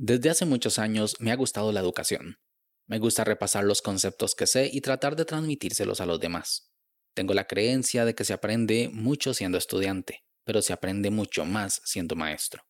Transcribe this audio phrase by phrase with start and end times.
[0.00, 2.38] Desde hace muchos años me ha gustado la educación.
[2.86, 6.70] Me gusta repasar los conceptos que sé y tratar de transmitírselos a los demás.
[7.14, 11.82] Tengo la creencia de que se aprende mucho siendo estudiante, pero se aprende mucho más
[11.84, 12.62] siendo maestro.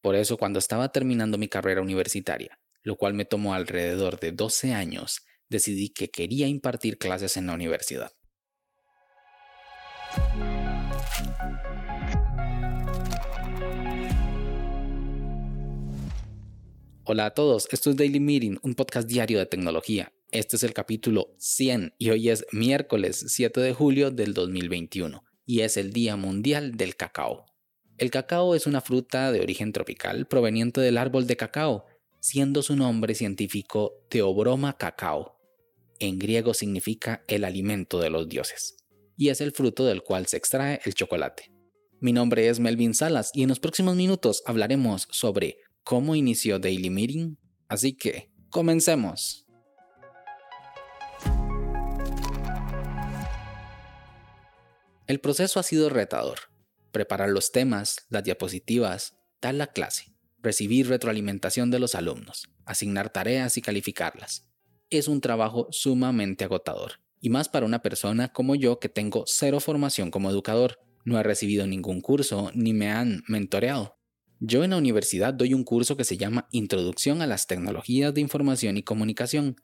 [0.00, 4.72] Por eso cuando estaba terminando mi carrera universitaria, lo cual me tomó alrededor de 12
[4.72, 8.12] años, decidí que quería impartir clases en la universidad.
[17.08, 20.12] Hola a todos, esto es Daily Meeting, un podcast diario de tecnología.
[20.32, 25.60] Este es el capítulo 100 y hoy es miércoles 7 de julio del 2021 y
[25.60, 27.46] es el Día Mundial del Cacao.
[27.96, 31.86] El cacao es una fruta de origen tropical proveniente del árbol de cacao,
[32.18, 35.38] siendo su nombre científico Theobroma cacao.
[36.00, 38.78] En griego significa el alimento de los dioses
[39.16, 41.52] y es el fruto del cual se extrae el chocolate.
[42.00, 46.90] Mi nombre es Melvin Salas y en los próximos minutos hablaremos sobre cómo inició Daily
[46.90, 47.36] Meeting,
[47.68, 49.46] así que comencemos.
[55.06, 56.38] El proceso ha sido retador.
[56.90, 60.12] Preparar los temas, las diapositivas, dar la clase,
[60.42, 64.50] recibir retroalimentación de los alumnos, asignar tareas y calificarlas.
[64.90, 69.60] Es un trabajo sumamente agotador, y más para una persona como yo que tengo cero
[69.60, 70.80] formación como educador.
[71.04, 73.95] No he recibido ningún curso ni me han mentoreado.
[74.38, 78.20] Yo en la universidad doy un curso que se llama Introducción a las Tecnologías de
[78.20, 79.56] Información y Comunicación,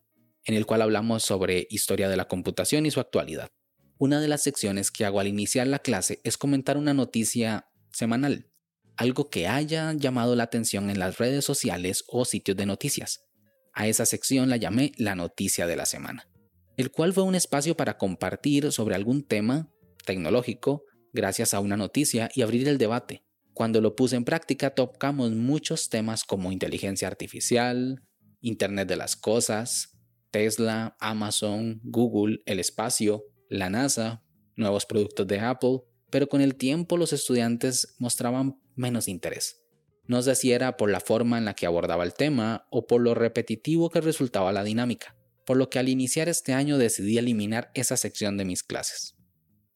[0.45, 3.51] en el cual hablamos sobre historia de la computación y su actualidad.
[3.99, 8.51] Una de las secciones que hago al iniciar la clase es comentar una noticia semanal,
[8.97, 13.27] algo que haya llamado la atención en las redes sociales o sitios de noticias.
[13.75, 16.31] A esa sección la llamé la noticia de la semana,
[16.79, 19.71] el cual fue un espacio para compartir sobre algún tema
[20.07, 23.23] tecnológico gracias a una noticia y abrir el debate
[23.55, 28.03] cuando lo puse en práctica tocamos muchos temas como inteligencia artificial,
[28.41, 29.99] Internet de las Cosas,
[30.31, 34.25] Tesla, Amazon, Google, el espacio, la NASA,
[34.57, 35.81] nuevos productos de Apple,
[36.11, 39.63] pero con el tiempo los estudiantes mostraban menos interés.
[40.07, 43.01] No sé si era por la forma en la que abordaba el tema o por
[43.01, 47.71] lo repetitivo que resultaba la dinámica, por lo que al iniciar este año decidí eliminar
[47.75, 49.17] esa sección de mis clases.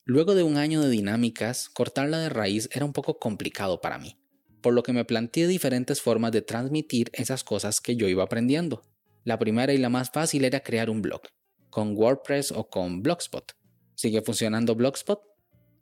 [0.08, 4.16] Luego de un año de dinámicas, cortarla de raíz era un poco complicado para mí,
[4.60, 8.84] por lo que me planteé diferentes formas de transmitir esas cosas que yo iba aprendiendo.
[9.24, 11.22] La primera y la más fácil era crear un blog,
[11.70, 13.56] con WordPress o con Blogspot.
[13.96, 15.22] ¿Sigue funcionando Blogspot?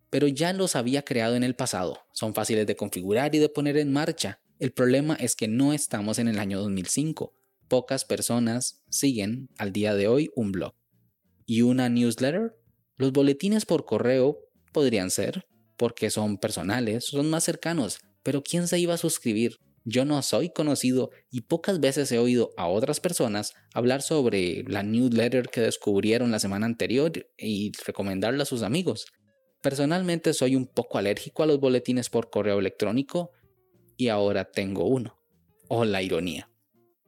[0.08, 3.76] Pero ya los había creado en el pasado, son fáciles de configurar y de poner
[3.76, 4.40] en marcha.
[4.58, 7.34] El problema es que no estamos en el año 2005.
[7.68, 10.72] Pocas personas siguen al día de hoy un blog.
[11.44, 12.63] ¿Y una newsletter?
[12.96, 14.38] Los boletines por correo
[14.72, 15.46] podrían ser,
[15.76, 19.58] porque son personales, son más cercanos, pero ¿quién se iba a suscribir?
[19.84, 24.82] Yo no soy conocido y pocas veces he oído a otras personas hablar sobre la
[24.82, 29.06] newsletter que descubrieron la semana anterior y recomendarla a sus amigos.
[29.60, 33.32] Personalmente soy un poco alérgico a los boletines por correo electrónico
[33.96, 35.18] y ahora tengo uno.
[35.68, 36.50] Oh, la ironía.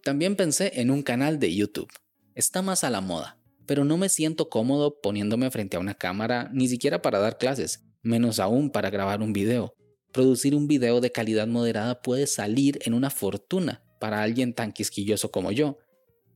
[0.02, 1.90] También pensé en un canal de YouTube.
[2.34, 3.35] Está más a la moda
[3.66, 7.84] pero no me siento cómodo poniéndome frente a una cámara ni siquiera para dar clases,
[8.02, 9.74] menos aún para grabar un video.
[10.12, 15.30] Producir un video de calidad moderada puede salir en una fortuna para alguien tan quisquilloso
[15.30, 15.78] como yo.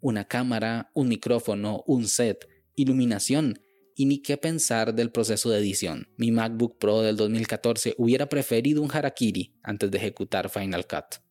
[0.00, 3.60] Una cámara, un micrófono, un set, iluminación
[3.94, 6.08] y ni qué pensar del proceso de edición.
[6.16, 11.22] Mi MacBook Pro del 2014 hubiera preferido un harakiri antes de ejecutar Final Cut.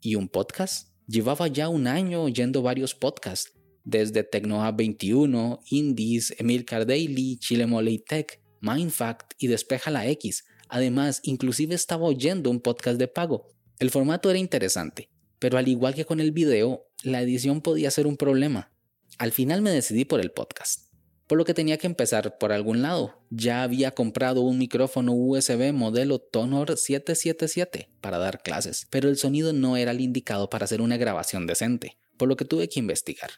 [0.00, 0.90] ¿Y un podcast?
[1.06, 3.52] Llevaba ya un año oyendo varios podcasts
[3.90, 10.44] desde Tecnoa 21, Indies, Emilcar Daily, Chile Mole Tech, Mindfact y Despeja la X.
[10.68, 13.48] Además, inclusive estaba oyendo un podcast de pago.
[13.80, 18.06] El formato era interesante, pero al igual que con el video, la edición podía ser
[18.06, 18.72] un problema.
[19.18, 20.92] Al final me decidí por el podcast,
[21.26, 23.24] por lo que tenía que empezar por algún lado.
[23.30, 29.52] Ya había comprado un micrófono USB modelo Tonor 777 para dar clases, pero el sonido
[29.52, 33.30] no era el indicado para hacer una grabación decente, por lo que tuve que investigar.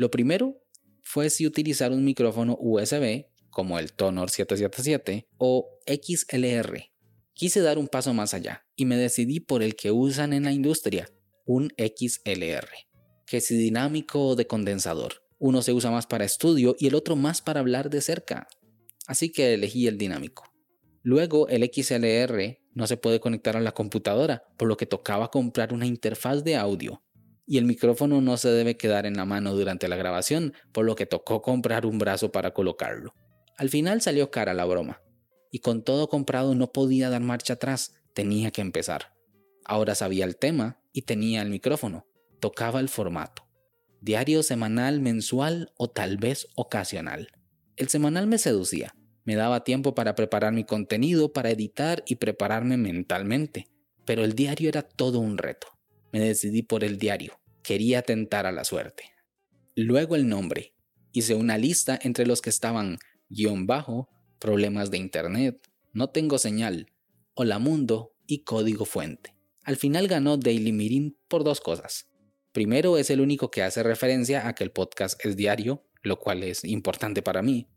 [0.00, 0.64] Lo primero
[1.02, 6.84] fue si utilizar un micrófono USB como el Tonor 777 o XLR.
[7.34, 10.52] Quise dar un paso más allá y me decidí por el que usan en la
[10.52, 11.10] industria,
[11.44, 12.66] un XLR,
[13.26, 15.22] que es dinámico o de condensador.
[15.38, 18.48] Uno se usa más para estudio y el otro más para hablar de cerca.
[19.06, 20.44] Así que elegí el dinámico.
[21.02, 25.74] Luego el XLR no se puede conectar a la computadora, por lo que tocaba comprar
[25.74, 27.02] una interfaz de audio
[27.50, 30.94] y el micrófono no se debe quedar en la mano durante la grabación, por lo
[30.94, 33.12] que tocó comprar un brazo para colocarlo.
[33.56, 35.02] Al final salió cara la broma,
[35.50, 39.16] y con todo comprado no podía dar marcha atrás, tenía que empezar.
[39.64, 42.06] Ahora sabía el tema y tenía el micrófono.
[42.38, 43.42] tocaba el formato.
[44.00, 47.32] Diario semanal, mensual o tal vez ocasional.
[47.74, 48.94] El semanal me seducía.
[49.24, 53.66] Me daba tiempo para preparar mi contenido, para editar y prepararme mentalmente.
[54.06, 55.66] Pero el diario era todo un reto.
[56.12, 57.39] Me decidí por el diario.
[57.62, 59.04] Quería tentar a la suerte.
[59.74, 60.74] Luego el nombre.
[61.12, 62.98] Hice una lista entre los que estaban
[63.28, 64.08] guion bajo,
[64.38, 65.60] problemas de internet,
[65.92, 66.86] no tengo señal,
[67.34, 69.34] Hola Mundo y código fuente.
[69.64, 72.08] Al final ganó Daily Meeting por dos cosas.
[72.52, 76.42] Primero es el único que hace referencia a que el podcast es diario, lo cual
[76.42, 77.68] es importante para mí.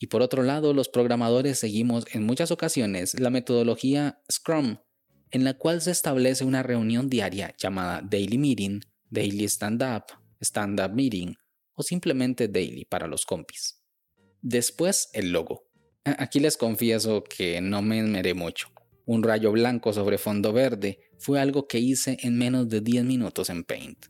[0.00, 4.78] Y por otro lado, los programadores seguimos en muchas ocasiones la metodología Scrum,
[5.30, 8.80] en la cual se establece una reunión diaria llamada Daily Meeting,
[9.14, 10.06] Daily Stand Up,
[10.40, 11.36] Stand Up Meeting
[11.74, 13.80] o simplemente Daily para los compis.
[14.42, 15.70] Después el logo.
[16.04, 18.68] Aquí les confieso que no me esmeré mucho.
[19.06, 23.50] Un rayo blanco sobre fondo verde fue algo que hice en menos de 10 minutos
[23.50, 24.06] en Paint.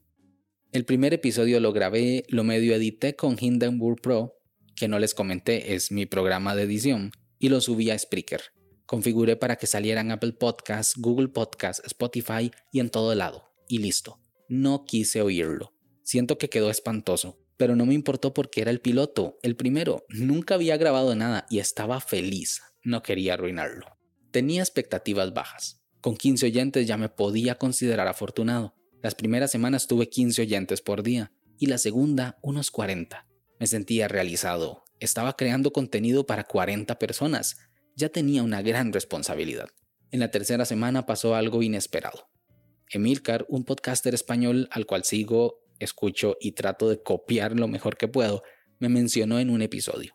[0.73, 4.41] El primer episodio lo grabé, lo medio edité con Hindenburg Pro,
[4.75, 8.41] que no les comenté es mi programa de edición, y lo subí a Spreaker.
[8.87, 13.53] Configuré para que salieran Apple Podcasts, Google Podcasts, Spotify y en todo lado.
[13.69, 14.24] Y listo.
[14.49, 15.75] No quise oírlo.
[16.03, 20.05] Siento que quedó espantoso, pero no me importó porque era el piloto, el primero.
[20.09, 22.63] Nunca había grabado nada y estaba feliz.
[22.83, 23.87] No quería arruinarlo.
[24.31, 25.81] Tenía expectativas bajas.
[26.01, 28.75] Con 15 oyentes ya me podía considerar afortunado.
[29.03, 33.27] Las primeras semanas tuve 15 oyentes por día y la segunda unos 40.
[33.59, 34.85] Me sentía realizado.
[35.01, 37.57] Estaba creando contenido para 40 personas.
[37.97, 39.69] Ya tenía una gran responsabilidad.
[40.11, 42.29] En la tercera semana pasó algo inesperado.
[42.95, 48.09] Emilcar, un podcaster español al cual sigo, escucho y trato de copiar lo mejor que
[48.09, 48.43] puedo,
[48.79, 50.15] me mencionó en un episodio.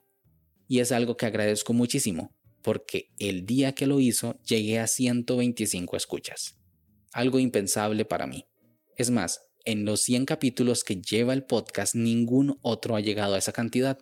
[0.68, 5.98] Y es algo que agradezco muchísimo, porque el día que lo hizo llegué a 125
[5.98, 6.58] escuchas.
[7.12, 8.46] Algo impensable para mí.
[8.96, 13.38] Es más, en los 100 capítulos que lleva el podcast ningún otro ha llegado a
[13.38, 13.98] esa cantidad.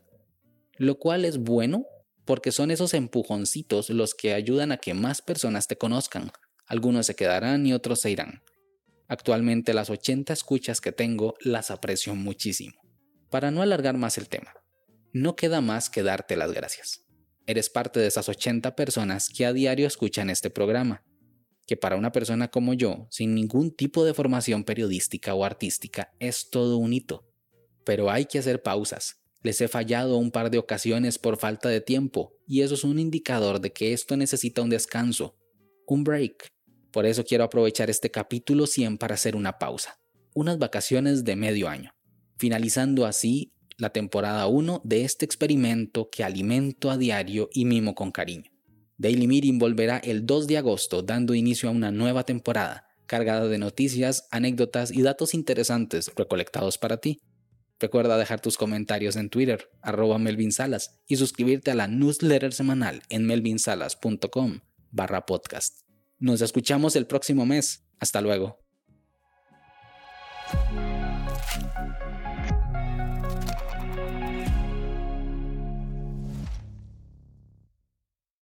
[0.78, 1.86] Lo cual es bueno
[2.26, 6.32] porque son esos empujoncitos los que ayudan a que más personas te conozcan.
[6.68, 8.44] Algunos se quedarán y otros se irán.
[9.08, 12.82] Actualmente las 80 escuchas que tengo las aprecio muchísimo.
[13.30, 14.54] Para no alargar más el tema,
[15.14, 17.06] no queda más que darte las gracias.
[17.46, 21.04] Eres parte de esas 80 personas que a diario escuchan este programa,
[21.66, 26.50] que para una persona como yo, sin ningún tipo de formación periodística o artística, es
[26.50, 27.26] todo un hito.
[27.86, 29.22] Pero hay que hacer pausas.
[29.44, 33.00] Les he fallado un par de ocasiones por falta de tiempo, y eso es un
[33.00, 35.38] indicador de que esto necesita un descanso,
[35.86, 36.48] un break.
[36.98, 40.00] Por eso quiero aprovechar este capítulo 100 para hacer una pausa,
[40.34, 41.94] unas vacaciones de medio año,
[42.40, 48.10] finalizando así la temporada 1 de este experimento que alimento a diario y mimo con
[48.10, 48.50] cariño.
[48.98, 53.60] Daily Meeting volverá el 2 de agosto dando inicio a una nueva temporada cargada de
[53.60, 57.20] noticias, anécdotas y datos interesantes recolectados para ti.
[57.80, 63.04] Recuerda dejar tus comentarios en Twitter, arroba Melvin Salas, y suscribirte a la newsletter semanal
[63.10, 65.87] en melvinsalas.com barra podcast.
[66.20, 67.86] Nos escuchamos el próximo mes.
[68.00, 68.67] Hasta luego.